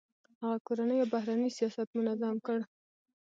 [0.41, 2.59] هغه کورنی او بهرنی سیاست منظم کړ.